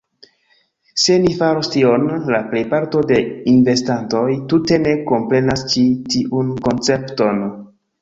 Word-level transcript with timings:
Se 1.01 1.17
ni 1.25 1.33
faros 1.41 1.69
tion, 1.75 2.07
la 2.31 2.39
plejparto 2.55 3.05
de 3.13 3.21
investantoj 3.53 4.25
tute 4.55 4.83
ne 4.89 4.99
komprenas 5.13 5.69
ĉi 5.77 5.89
tiun 6.13 6.55
koncepton 6.69 7.49